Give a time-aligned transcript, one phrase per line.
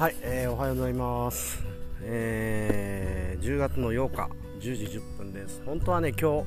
[0.00, 1.62] はい、えー、おはようございます、
[2.00, 5.60] えー、10月の8日10時10分です。
[5.66, 6.46] 本当はね今日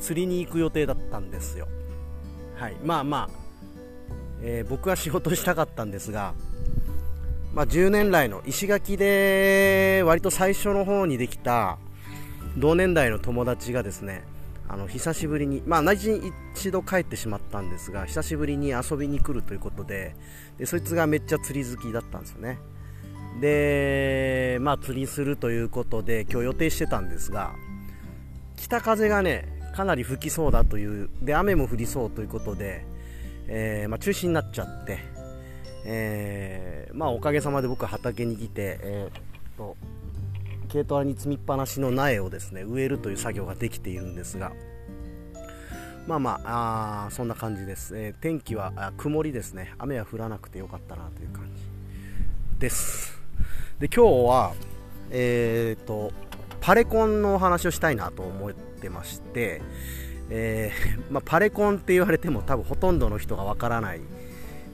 [0.00, 1.68] 釣りに行く予定だったんですよ。
[2.56, 3.36] はいまあまあ、
[4.42, 6.34] えー、僕は仕事したかったんですが
[7.54, 11.78] まあ、10年来の石垣で割と最初の方にできた
[12.56, 14.24] 同年代の友達がですね
[14.68, 20.16] あの久しぶりに、まあ、内地に一度帰ってしまったんですが久しぶりに遊びに来るということで
[20.58, 22.58] でそいつがめっちゃ釣り好きだったんですよね。
[23.40, 27.52] で、まあ、釣りするということで今日予定してたんですが
[28.56, 32.86] 北風がねかなり吹きそうだというで雨も降りそうということで、
[33.48, 34.98] えー、まあ、中止になっちゃって、
[35.84, 39.22] えー、まあ、おかげさまで僕は畑に来て、えー、っ
[39.56, 39.76] と
[40.74, 44.52] 軽トラに積みっぱなしの苗をですね植えるという作業ができているんですが
[46.08, 49.72] まあまああそんな感じです、えー、天気は曇りですね。
[49.78, 53.18] 雨は降らなくてよかったなという感じです。
[53.78, 54.52] で今日は
[55.10, 56.12] えーと、
[56.60, 59.62] パレコンのお話をしたいなと思ってまして、
[60.28, 64.00] えー、 まあ、パレコンって言われても多分ほとんどの人がわからない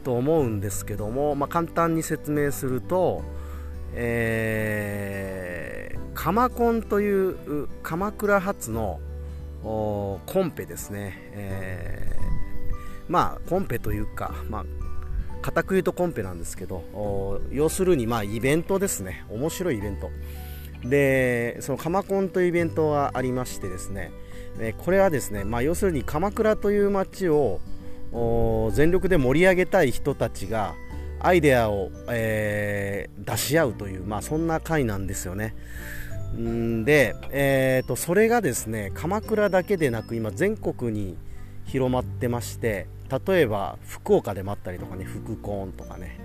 [0.03, 3.23] と思うんですけども、まあ、簡単に説明すると、
[3.93, 9.01] えー、カマコンという鎌倉発の
[9.63, 14.65] コンペですね、えー、まあコンペというか、まあ、
[15.43, 19.25] 固く言うとコンペなんですけど要するにまあイベントですね。
[19.31, 20.11] 面白いイベント。
[20.85, 24.13] でそのカマコンというイベントがありましてですね。
[24.79, 27.61] これはですね、まあ、要するに鎌倉という街を
[28.73, 30.75] 全力で盛り上げたい人たちが
[31.21, 35.55] アイデアを、えー、出し合うという、まあ、そんな会なんですよね。
[36.37, 41.17] んで、えーと、それがですね鎌倉だけでなく今全国に
[41.67, 42.87] 広まってまして
[43.27, 46.19] 例えば福岡でもあったりとかね福コーンとかね、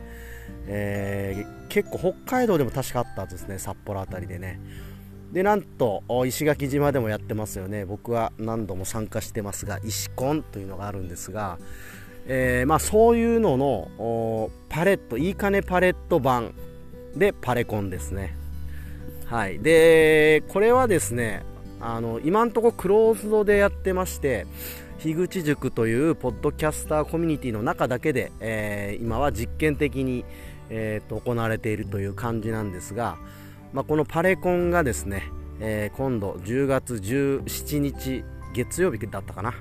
[0.68, 4.60] えー、結構北海道でも確かあったんですね札幌辺りでね。
[5.32, 7.84] でなんと石垣島でもやってますよね。
[7.84, 11.58] 僕は何度も参加してますが石コンというのがあるんですが
[12.28, 16.56] えー、まあ、そういうののパレットいいかねパレット版
[17.16, 18.36] でパレコンですね。
[19.26, 19.60] はい。
[19.60, 21.44] でこれはですね
[21.80, 24.48] あの今んとこクローズドでやってまして
[25.00, 30.26] 樋口塾というポッドキャスターコミュニティの中だけで、えー、今は実験的に、
[30.70, 33.18] えー、と行われているという感じなんですが、
[33.74, 35.24] まあ、このパレコンがですね、
[35.60, 39.54] えー、今度10月17日月曜日だったかな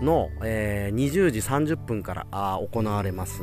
[0.00, 3.42] の、えー、20時30分からあ行われます。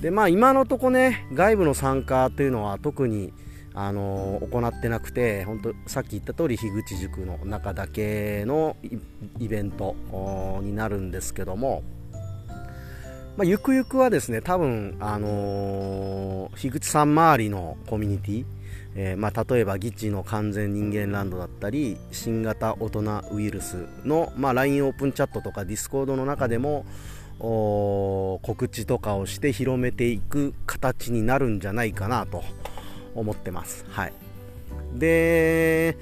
[0.00, 3.32] でまあ今のとこね外部の参加というのは特に
[3.74, 8.76] あの、行ってなくて本当さっき言った通り樋口塾の中だけの
[9.40, 9.96] イベント
[10.62, 11.82] になるんですけども、
[13.36, 18.44] まあ、ゆくゆくはですね多分、あのー、樋口さん周りのコミュニティ
[18.96, 26.86] えー、まあ、例えばギチの完全人間ランドだったり新型大人ウイルスの、まあ、LINE オープンチャットとか Discord の中でも
[27.38, 32.44] 告知とかをして広めていく形になるんじゃないかなと。
[33.14, 33.84] 思ってます。
[33.88, 34.12] はい、
[34.94, 35.96] で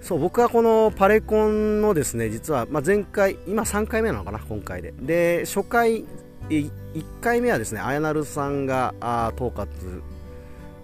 [0.00, 4.92] そう僕はこのパレコンのですね実は、まあ、前回今3回目なのかな今回で。
[5.00, 6.04] で初回
[6.50, 6.70] 1
[7.22, 9.66] 回目はですねあやなるさんがあ統括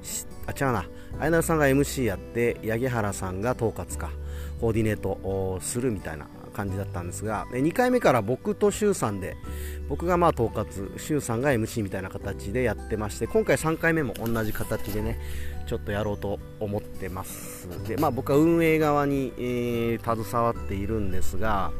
[0.02, 0.86] しあ違うな。
[1.18, 4.10] 綾成さんが MC やって八木原さんが統括か
[4.60, 6.26] コーディネートをするみたいな
[6.60, 9.36] 感じだったんですが2回目から僕と周さんで
[9.88, 15.18] 僕がまあ統括周さんが MC みたいな形でやってまして今回3回目も同じ形でね
[15.66, 17.68] ちょっとやろうと思ってます。
[17.86, 21.70] で、まあ、僕は運営側に、えー、携わっているんですが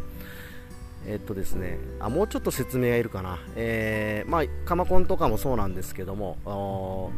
[1.07, 7.11] えっとですね、あもうちょっと説明がいるかな、えーまあ、カマコンとかもそうなんですけども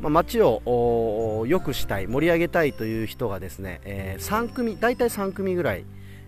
[0.00, 5.84] まあ、街を良くしたい盛り上げたいという人がですね、えー、3組大体3組ぐらい、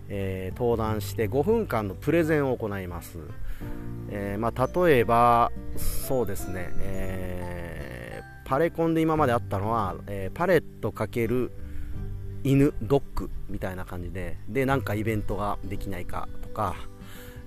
[0.09, 3.17] えー、登壇して5分間のプレゼンを行います、
[4.09, 11.51] えー、まあ、例えばそうですね、えパレコンで今まであったのは、えパレット×
[12.43, 16.75] 犬ドッグみたいな感じででなんかイベントができないかとか、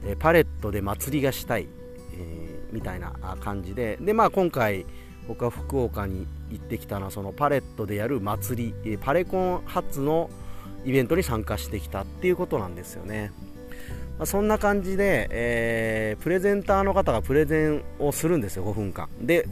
[0.04, 1.69] えパレットで祭りがしたい、
[2.14, 4.84] えみたいな感じでで、まあ、今回
[5.28, 10.31] 僕は福岡に行ってきたのはそのパレットでやる祭りパレコン初の
[10.84, 13.32] イベントに参加してきたっていうことなんですよね、
[14.19, 19.08] まあ、そんな感じで、えー、プレゼンターの方がプレゼンをするんですよ5分間。
[19.20, 19.46] で、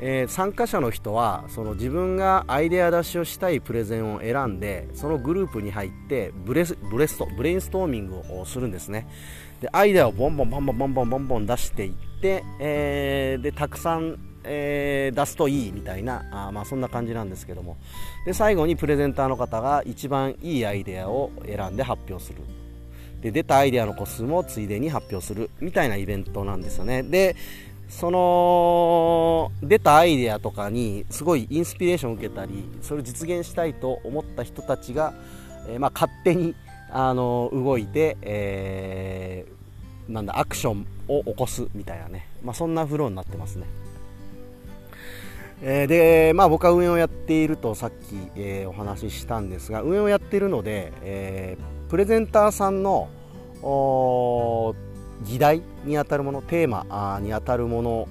[0.00, 9.06] えー、参加者の人はその自分がアイデア出しをしたいプレゼンを選んでそのグループに入ってブレスブレストブレインストーミングをするんですね。
[9.60, 17.76] でアイデアをボンボンボンボンボンボンボン出していって、えー、でたくさんえー、出すといいみたいなあ、まあ、そんな感じなんですけども。
[18.26, 22.38] で最後にプレゼンターの方が一番いいアイデアを選んで発表する。
[23.20, 27.02] で出たアイデアの個数もついでに発表するみたいなイベントなんですよね。
[27.02, 27.36] で
[27.88, 35.12] その出たアイデアとかにすごいインスピレーションを受けたりそれを実現したいと思った人たちが、
[35.68, 36.54] えー、まあ、勝手に
[36.90, 43.66] あの動いて、えー、なんだアクションを起こすみたいなね、まあ、そんなフローになってますね。
[45.64, 53.08] えー、で、まあ、僕は運営をやっているとさっき、えー、お話ししたんですが運営をやっているので、えー、プレゼンターさんの
[55.24, 58.08] 議題にあたるものテーマにあたるもの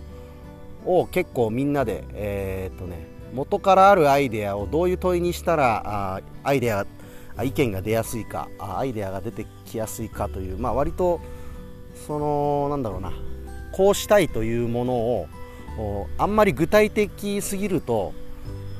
[0.85, 6.85] を結構みんなで、えー、っとね、元からあるアイデアをどういう問いにしたらあアイデア
[7.43, 11.19] 意見が出やすいかアイデアが出てきやすいかという、まあ、割と
[12.07, 13.11] そのなんだろうな
[13.73, 15.27] こうしたいというものを
[16.17, 18.13] あんまり具体的すぎると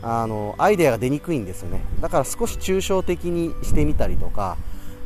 [0.02, 1.82] あのアイデアが出にくいんですよね。
[2.02, 4.58] だから少し抽象的にしてみたりとか、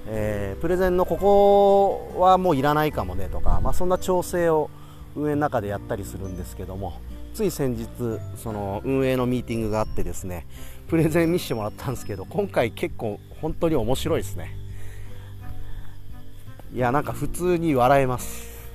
[0.08, 4.70] えー、プレゼンのここはもういらないかもねとか、まあ、そんな調整を
[5.16, 6.94] 運営の中でやったりするんですけども
[7.34, 7.88] つい先日
[8.38, 10.46] その運営のミーティングがあってですね
[10.88, 14.56] プレゼン見せてもらったんですけど今回結構本当に面白いですね。
[16.74, 18.70] いやなんか普通に笑えます。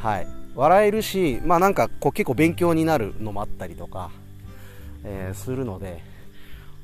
[0.00, 0.37] はい。
[0.58, 4.10] 笑えるしまあなんかこう結構勉強になるのもあったりとか、
[5.04, 6.02] えー、するので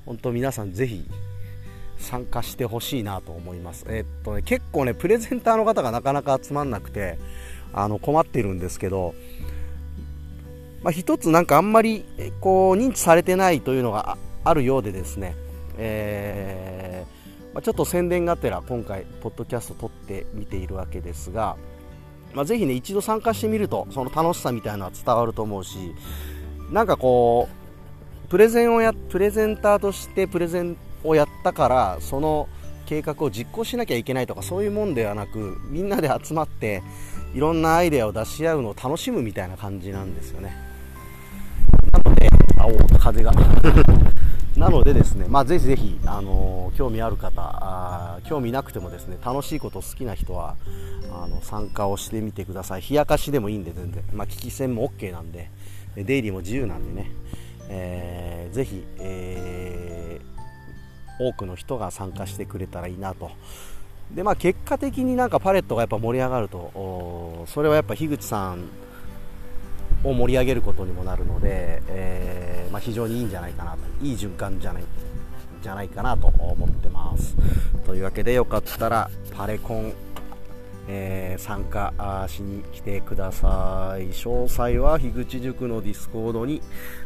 [0.07, 1.05] 本当皆さんぜひ
[1.99, 3.85] 参加してほしいなと思います。
[3.89, 7.19] えー、っとね結構ねプレゼンターの方がなかなか集まんなくて
[7.73, 9.15] あの困ってるんですけど
[10.85, 12.05] まあ、つなんかあんまり
[12.43, 15.35] こう認知されてないというのがあるようでですね、
[15.79, 21.57] えー、まあ、ちょっと宣伝がてら今回ポッドキャスト撮ってみているわけですが、
[22.35, 25.95] まあ、ぜひね一度参加してみるとその楽しさみたいなのは伝わると思うし
[26.71, 27.49] なんかこ
[28.27, 32.49] うプレゼンをやプレゼンターとしてプレゼンをやったからその
[32.87, 36.83] 計画を実行しなきゃいけないとかそういうもんではなくみんなで集まって
[37.35, 40.57] いろんなアイデアを出し合うのを楽しむみたいな感じなんですよね。
[41.93, 42.29] なので、
[42.59, 43.33] あお風が
[44.57, 50.57] なのでですね、まあ、ぜひぜひ、あの、興味ある方あ、興味なくてもですね、楽しいこと好きな人は、
[51.13, 52.83] あの参加をしてみてください。
[52.89, 54.05] 冷やかしでもいいんで、全然。
[54.13, 55.51] まあ、聞き戦も OK なんで、
[55.97, 57.11] 出入りも自由なんでね、
[57.69, 63.33] えー、ぜひ、えー、多くの人が参加してくれたらいいなと。
[64.13, 68.69] で、まあ、結果的になんかパレットがやっぱ盛り上がると、それはやっぱ樋口さん
[70.05, 74.85] を盛り上げることにもなるので、えー、まあ、非常にいいんじゃないかなといい循環じゃない
[75.63, 77.35] じゃないかなと思ってます。
[77.87, 79.93] というわけでよかったらパレコン、
[80.89, 84.11] えー、参加しに来てください。
[84.11, 86.61] 詳細は樋口塾の Discord に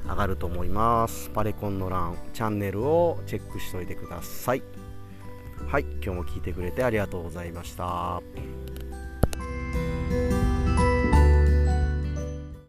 [0.08, 1.30] 上がると思います。
[1.30, 4.62] パレコンの欄チャンネルをチェックしておいてください。
[5.68, 8.20] はい今日も聞いてくれてありがとうございました。